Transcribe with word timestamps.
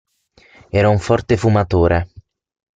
Era 0.79 0.89
un 0.89 0.97
forte 1.09 1.37
fumatore. 1.37 2.03